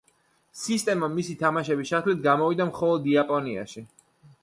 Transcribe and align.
სისტემა 0.61 1.09
მისი 1.17 1.35
თამაშების 1.43 1.91
ჩათვლით 1.93 2.25
გამოვიდა 2.27 2.71
მხოლოდ 2.73 3.11
იაპონიაში. 3.15 3.89